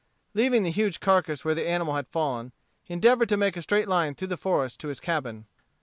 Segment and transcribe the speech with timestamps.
[0.33, 3.87] Leaving the huge carcass where the animal had fallen, he endeavored to make a straight
[3.87, 5.45] line through the forest to his cabin.